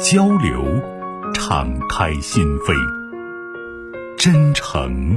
[0.00, 0.64] 交流，
[1.32, 2.74] 敞开心扉；
[4.16, 5.16] 真诚，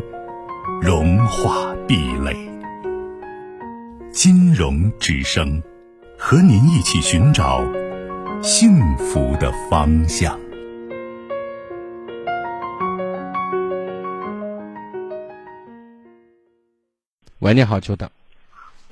[0.81, 2.35] 融化壁垒。
[4.11, 5.61] 金融之声，
[6.17, 7.63] 和您一起寻找
[8.41, 10.39] 幸福的方向。
[17.39, 18.09] 喂，你好，久等。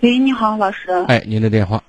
[0.01, 0.91] 喂，你好，老师。
[1.07, 1.83] 哎，您的电话。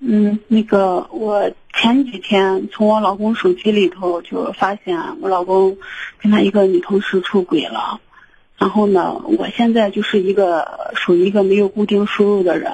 [0.00, 1.50] 嗯，那个我
[1.80, 5.78] 前几天从我老公手机里头就发现我老公
[6.20, 8.00] 跟他一个女同事出轨了，
[8.56, 12.72] 然后呢，我现在就是一个属于一个没有固定收入的人，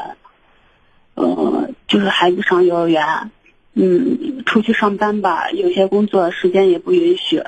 [1.16, 3.30] 呃，就是孩子上幼儿园，
[3.74, 7.42] 嗯，出去上班吧，有些工作时间也不允许，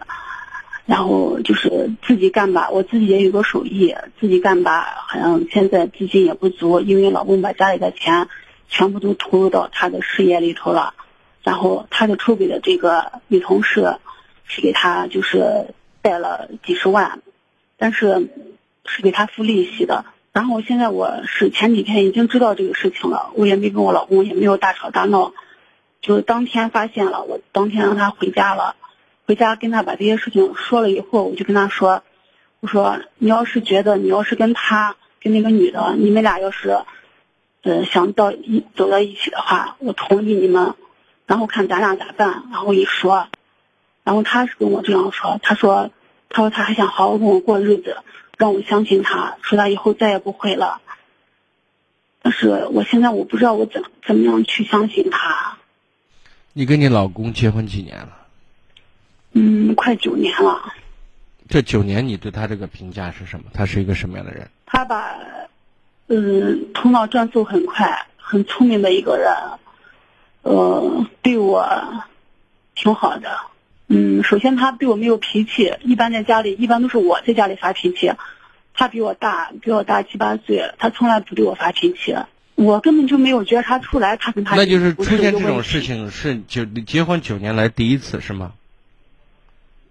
[0.84, 8.28] 然后就是自己干吧，我自己也有个手艺，自己干吧，好像现在资金也不足，因为老公把家里的钱。
[8.68, 10.92] 全部都投入到他的事业里头了，
[11.46, 13.98] 然后他的出轨的这个女同事
[14.46, 15.68] 是给他就是
[16.02, 17.22] 贷了几十万，
[17.76, 18.28] 但是
[18.84, 20.06] 是给他付利息的。
[20.32, 25.34] 然后现在我是前几天已经知道这个事情了，我也没跟我老公也没有大吵大闹，
[26.00, 28.74] 就是当天发现了，我当天让他回家了，
[29.24, 32.02] 回家跟他把这些事情说了以后，我就跟他说，
[32.58, 36.76] 我说你要是觉得你要是跟他跟那个女的，你们俩要是。
[37.62, 40.74] 呃，想到一走到一起的话，我同意你们，
[41.26, 42.44] 然后看咱俩咋办。
[42.50, 43.28] 然后一说，
[44.04, 45.90] 然后他是跟我这样说，他说，
[46.28, 47.98] 他说他还想好好跟我过日子，
[48.38, 50.80] 让我相信他，说他以后再也不会了。
[52.22, 55.58] 但是我现在我不知道我怎怎么样去相信他。
[56.52, 58.26] 你跟你老公结婚几年了？
[59.32, 60.72] 嗯，快九年了。
[61.48, 63.46] 这九年你对他这个评价是什么？
[63.52, 64.48] 他是一个什么样的人？
[64.64, 65.14] 他把。
[66.08, 69.28] 嗯，头脑转速很快，很聪明的一个人，
[70.46, 71.66] 呃，对我
[72.76, 73.36] 挺好的。
[73.88, 78.12] 嗯，首先他对我没有脾气，一般在家里一般都是我在家里发脾气，
[78.72, 82.14] 他比我大，比我大七八岁，他从来不对我发脾气，
[82.54, 88.52] 我根本就没有觉察出来他跟他那就是出现这种事情是九结婚九年来第一次是吗？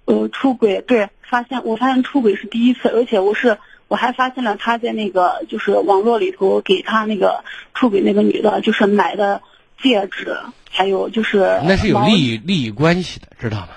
[0.06, 3.58] 呃，出轨对，发现我发现出轨是第一次，而且我是。
[3.88, 7.44] 我还发现了他在那个就是网络里头给他那个
[7.76, 9.44] 出轨那个女的，就是买的
[9.82, 10.38] 戒指，
[10.70, 13.70] 还有就是那是有利益利益关系的，知道吗？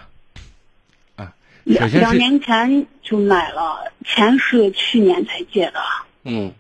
[1.17, 5.81] 啊，两两年前就买了，钱是去年才借的。
[6.25, 6.53] 嗯，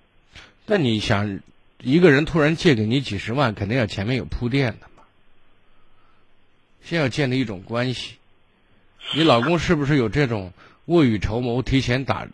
[0.66, 1.40] 那你想，
[1.82, 5.02] 一个人突然借给你几十万，肯定要前面有铺垫的嘛，
[6.82, 8.14] 先要建立一种关系。
[9.14, 10.52] 你老公是不是有这种
[10.84, 12.26] 未雨绸缪、提前打？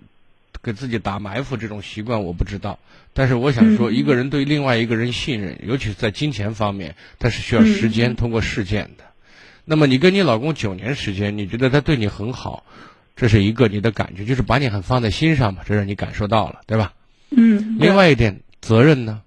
[0.64, 2.78] 给自己打埋伏这种习惯我不知道，
[3.12, 9.04] 但是我想说，一个人对另外一个人信任，尤其是在金钱方面，他是需要时间通过事件的。
[9.66, 12.64] 那么你跟你老公九年时间，你觉得他对你很好，
[13.14, 16.94] 这是一个你的感觉，就是把你很放在心上嘛，这让你感受到了，对吧？
[17.30, 17.76] 嗯。
[17.78, 19.20] 另外一点责任呢？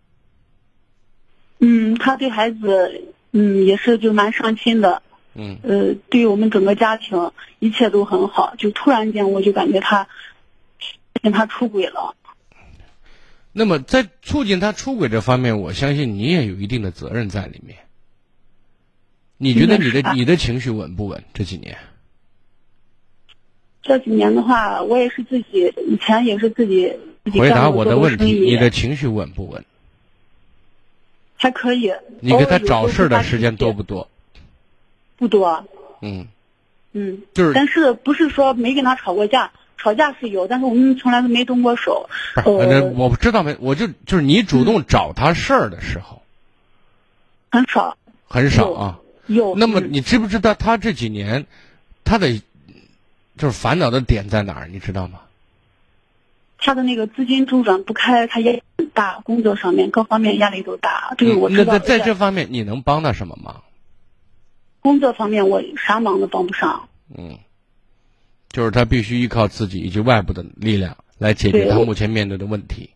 [1.59, 5.03] 嗯，他对孩子，嗯，也是就蛮上心的。
[5.35, 5.57] 嗯。
[5.61, 8.55] 呃，对于我们整个家庭，一切都很好。
[8.57, 10.07] 就突然间，我就感觉他。
[11.17, 12.15] 跟他出轨了，
[13.51, 17.77] 那么在促进他出轨这方面，我相信你也有一定的责任在里面。
[19.37, 21.23] 你觉得你的你的情绪稳不稳？
[21.33, 21.77] 这几年？
[23.83, 26.93] 这几年的话，我也是自己以前也是自己
[27.31, 28.33] 回答我的问题。
[28.33, 29.63] 你的情绪稳不稳？
[31.35, 31.93] 还可以。
[32.19, 34.09] 你给他找事儿的时间多不多？
[35.15, 35.65] 不多。
[36.01, 36.27] 嗯。
[36.91, 37.21] 嗯。
[37.33, 37.53] 就是。
[37.53, 39.51] 但是不是说没跟他吵过架？
[39.77, 42.09] 吵架是有，但是我们从来都没动过手。
[42.35, 46.21] 呃，我知道没，我就就是你主动找他事儿的时候，
[47.51, 47.97] 很少，
[48.27, 48.99] 很少啊。
[49.27, 49.55] 有。
[49.55, 51.45] 那么你知不知道他这几年，
[52.03, 52.41] 他的
[53.37, 54.67] 就是烦恼的点在哪儿？
[54.67, 55.19] 你知道吗？
[56.57, 61.13] 他的那个资金周转不开，他也很大，工作上面各方面压力都大。
[61.17, 61.73] 这个我知道。
[61.73, 63.63] 那在在这方面，你能帮他什么忙？
[64.79, 66.89] 工作方面，我啥忙都帮不上。
[67.15, 67.37] 嗯。
[68.57, 72.89] 就是他必须依靠自己以及外部的力量来解决他目前面对的问题。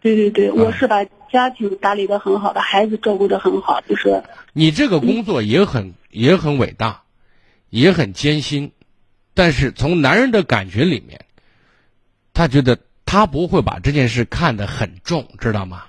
[0.00, 4.22] 对对对，我是把家庭打理的很好的，孩子照顾的很好，就是。
[4.52, 7.02] 你这个工作也很也很伟大，
[7.70, 8.70] 也很艰辛，
[9.34, 11.24] 但是从男人的感觉里面，
[12.32, 15.86] 他觉得他不会把这件事看得很重，知道吗？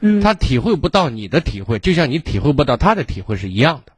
[0.00, 3.92] 嗯，他体会不到你的体会，就像你体会不到他的体会是一样的。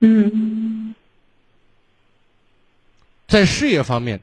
[0.00, 0.96] 嗯
[3.34, 4.20] 在事业方面，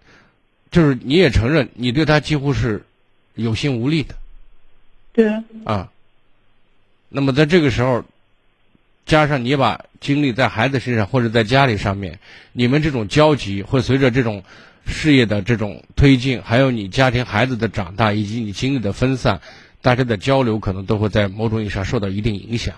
[0.71, 2.85] 就是你也承认你对他几乎是
[3.35, 4.15] 有心无力的
[5.11, 5.29] 对，
[5.65, 5.91] 啊。
[7.09, 8.05] 那么在这个时候，
[9.05, 12.19] 加上你把精力在孩子身上或者在家里上面，
[12.53, 14.45] 你们这种交集会随着这种
[14.85, 19.41] 事业的这种推进，还有你家庭孩子的长大以及你精力的分散，
[19.81, 22.73] 大家的交流可能都会在某种意义上受到一定影响。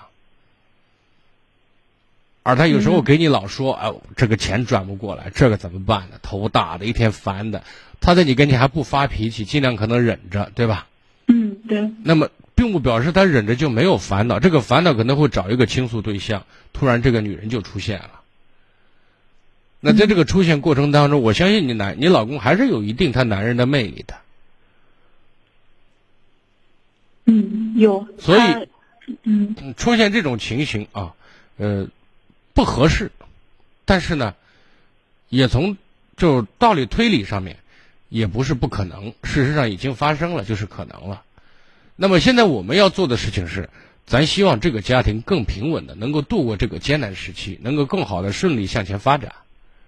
[2.43, 6.19] 而他有时候给你老说，哎，这个钱转不过来，这个怎么办呢？
[6.21, 7.63] 头大的，一天烦的。
[8.01, 10.87] 他在你跟前还不发脾气，尽量可能忍着，对吧？
[11.27, 18.19] 嗯对，那么，并不表示他忍着就没有烦恼，这个烦恼可能会找一个倾诉对象，突然这个女人就出现了。
[19.79, 24.15] 那在这个出现过程当中，我相信你男你老公还是有一定他男人的魅力的。
[27.25, 28.41] 嗯有，所以
[29.23, 31.13] 嗯出现这种情形啊，
[31.57, 31.87] 呃，
[32.53, 33.11] 不合适，
[33.85, 34.35] 但是呢，
[35.29, 35.77] 也从
[36.17, 37.57] 就道理推理上面，
[38.09, 39.13] 也不是不可能。
[39.23, 41.23] 事实上已经发生了，就是可能了。
[41.95, 43.69] 那么现在我们要做的事情是，
[44.05, 49.33] 咱希望这个家庭更平稳的，能够度过这个艰难时期，能够更好的顺利向前发展，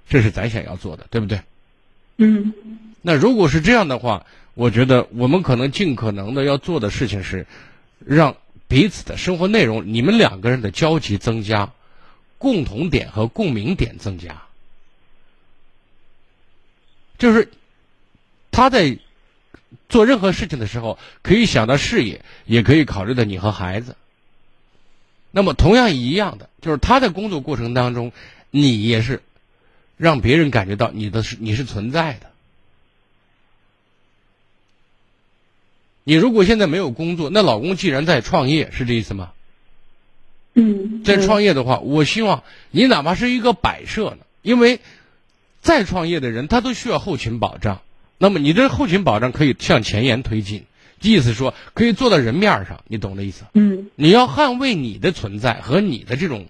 [0.08, 1.42] 这是咱想要做的，对不对？
[2.18, 2.54] 嗯
[3.02, 7.46] 那如果是这样的话，我觉得我们可能尽可能的要做的事情是，
[8.00, 11.74] 让彼此的生活内容，你们两个人的交集增加，
[12.46, 14.44] 共同点和共鸣点增加。
[17.18, 17.50] 就是
[18.52, 19.00] 他在
[19.90, 23.96] 做任何事情的时候，可以想到事业，也可以考虑到你和孩子。
[25.32, 28.12] 那么同样一样的，就是他在工作过程当中，
[28.52, 29.24] 你也是
[29.98, 32.30] 让别人感觉到你的是你是存在的。
[36.04, 39.32] 你如果现在没有工作，那老公既然在创业，是这意思吗？
[40.56, 44.80] 嗯，在创业的话，我希望你哪怕是一个摆设呢，因为
[45.62, 47.82] 再创业的人他都需要后勤保障。
[48.18, 50.64] 那么你这后勤保障可以向前沿推进，
[51.02, 53.44] 意思说可以做到人面儿上，你懂的意思？
[53.54, 56.48] 嗯你要捍卫你的存在和你的这种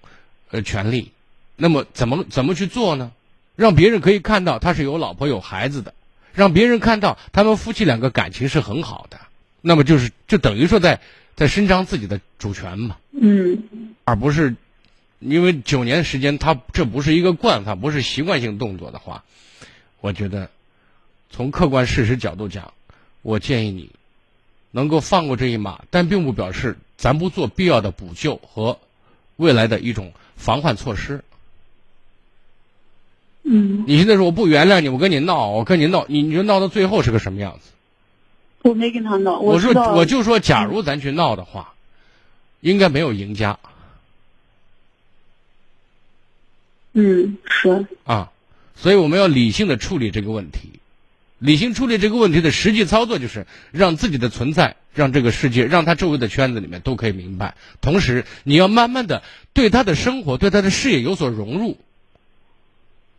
[0.52, 1.10] 呃权利，
[1.56, 3.10] 那么怎么怎么去做呢？
[3.56, 5.94] 让别人可以看到他是有老婆有孩子的，
[6.32, 9.18] 让别人看到他们夫妻两个感情是很好的，
[9.62, 11.00] 那么就是就等于说在
[11.34, 12.96] 在伸张自己的主权嘛。
[13.18, 14.54] 嗯而不是
[15.18, 19.24] 因为九年时间，他这不是一个惯犯，不是习惯性动作的话，
[20.00, 20.50] 我觉得
[21.30, 22.72] 从客观事实角度讲，
[23.22, 23.90] 我建议你
[24.70, 28.78] 能够放过这一马，但并不表示咱不做必要的补救和
[29.36, 31.24] 未来的一种防范措施。
[33.42, 37.70] 嗯，你现在说我不原谅你，我跟你闹，我跟你闹，你你就闹到最后是个什么样子？
[38.68, 41.74] 我没跟他闹，我说我就说，假如咱去闹的话，
[42.60, 43.58] 应该没有赢家
[46.92, 48.32] 嗯是啊，
[48.74, 50.80] 所以我们要理性的处理这个问题。
[51.38, 57.56] 理性处理这个问题的实际操作就是让自己的存在，让这个世界，让他周围的圈子里面都可以明白。
[57.82, 59.22] 同时，你要慢慢的
[59.52, 61.76] 对他的生活、对他的事业有所融入，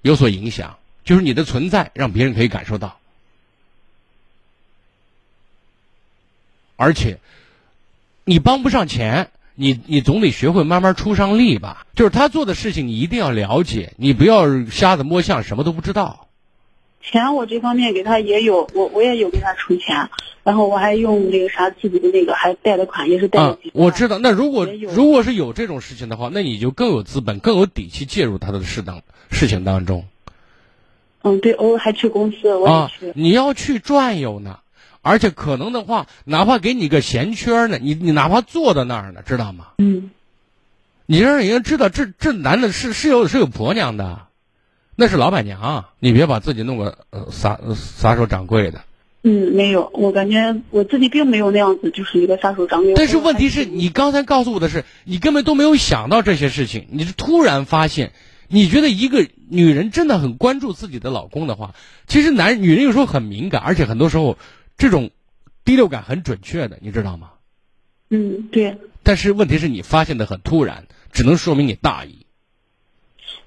[0.01, 2.99] 有所影响，就是你的存在让别人可以感受到。
[6.75, 7.19] 而且，
[8.29, 11.87] 你帮不上钱，你你总得学会慢慢出上力吧。
[11.95, 16.27] 就是他做的事情，你一定要了解，你不要瞎子摸象，什么都不知道。
[17.01, 20.09] 钱我这方面给他也有，我我也有给他出钱，
[20.43, 24.19] 然后我还用那个啥自己的那个还贷的款，也是贷了啊几，万我知道。
[24.19, 30.03] 那如果如果是有这种事情的话，那你就更有资本、更有底气介入他的事当事情当中
[31.21, 33.13] 嗯对，偶尔还去公司，我也啊去。。
[33.15, 34.59] 你要去转悠呢，
[35.07, 39.67] 而且可能的话，哪怕给你个闲圈呢，你你哪怕坐在那儿呢，知道吗？
[39.77, 40.11] 嗯
[41.09, 44.23] 你让人家知道这这男的是是有是有婆娘的，
[44.97, 48.81] 那是老板娘，你别把自己弄个呃撒撒手掌柜的。
[49.23, 52.93] 嗯，没有，我感觉我自己并没有那样子，就是一个撒手掌柜。
[52.93, 58.11] 但是问题是你刚才告诉我的是，你根本都没有想到这些事情，你是突然发现，
[58.49, 61.73] 你觉得一个女人真的很关注自己的老公的话，
[62.05, 64.37] 其实男女人有时候很敏感，而且很多时候
[64.77, 65.09] 这种
[65.65, 67.31] 第六感很准确的，你知道吗？
[68.09, 72.25] 嗯，对，但是问题是你发现的很突然，只能说明你大意。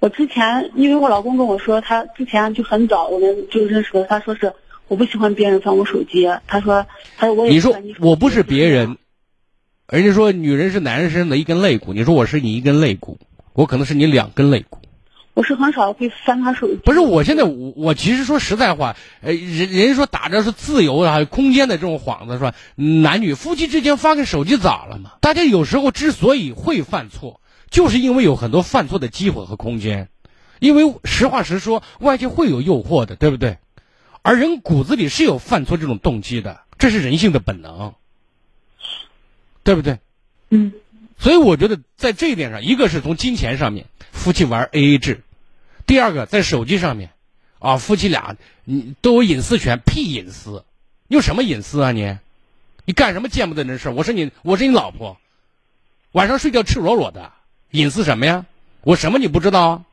[0.00, 4.52] 我之前因为我老公跟我说，他之前就很早我们就认识了，他说是
[4.88, 8.98] 我不喜欢别人翻我手机，他说他说我也你说我不是别人，
[9.88, 13.18] 人家说女人是男人身上的一根肋骨，你说我是你一根肋骨，
[13.52, 14.79] 我可能是你两根肋骨。
[15.40, 16.74] 我是很少会翻他手机。
[16.84, 22.54] 不是，我现在我我其实说实在话，呃，人人家说打着是自由啊、空间的这种幌子，是吧？
[22.74, 25.12] 男女夫妻之间发个手机咋了嘛？
[25.22, 30.10] 大家有时候之所以会犯错，就是因为有很多犯错的机会和空间，
[30.58, 33.56] 因为实话实说，外界会有诱惑的，对不对？
[34.20, 37.94] 而人骨子里是有犯错这种动机的，这是人性的本能，
[39.62, 40.00] 对不对？
[40.50, 40.72] 嗯
[41.16, 45.16] 所以我觉得在这一点上，一个是从金钱上面，夫妻玩 A A 制；
[45.86, 47.10] 第二个在手机上面，
[47.58, 50.64] 啊，夫妻俩你都有隐私权，屁隐私？
[51.08, 52.18] 你有什么隐私啊你？
[52.84, 53.92] 你干什么见不得人事儿？
[53.92, 55.18] 我是你，我是你老婆，
[56.12, 57.32] 晚上睡觉赤裸裸的，
[57.70, 58.46] 隐私什么呀？
[58.82, 59.84] 我什么你不知道啊？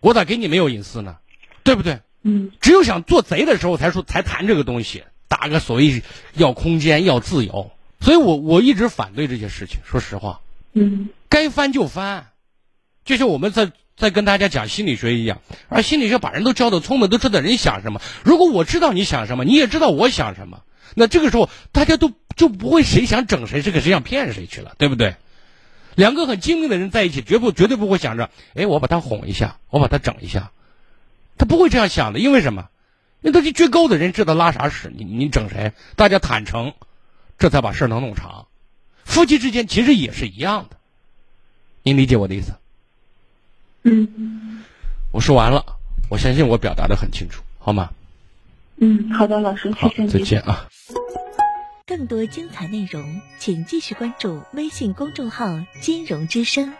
[0.00, 1.18] 我咋给你没有隐私呢？
[1.64, 2.00] 对不对？
[2.22, 6.02] 嗯只有想做贼的时候才说才谈这个东西，打个所谓
[6.34, 9.80] 要空间要自由，所以我我一直反对这些事情。
[9.84, 10.40] 说实话，
[10.72, 12.28] 嗯该翻就翻，
[13.04, 18.00] 就像我们在在跟大家讲心理学一样，而心理学把人都教的聪明，都知道人想什么。
[18.24, 20.62] 如果我知道你想什么，你也知道我想什么，
[20.94, 25.16] 那这个时候大家都就不会谁想整谁，这个谁想骗谁去了，对不对？
[25.96, 30.52] 两个很精明的人在一起，绝不绝对不会想着，哎，我把他哄一下，我把他整一下，
[31.36, 32.68] 他不会这样想的，因为什么？
[33.20, 35.72] 因为他是撅钩的人知道拉啥屎，你你整谁？
[35.96, 36.72] 大家坦诚，
[37.36, 38.46] 这才把事儿能弄长。
[39.04, 40.76] 夫妻之间其实也是一样的，
[41.82, 42.52] 您理解我的意思？
[43.90, 44.62] 嗯
[45.10, 45.64] 我说完了，
[46.08, 47.90] 我相信我表达的很清楚，好吗？
[48.76, 50.08] 嗯，好的，老师，谢好谢，你。
[50.08, 50.68] 再见啊。
[51.86, 55.46] 更多精彩内容，请继续关注微信公众号
[55.80, 56.72] “金融之声”。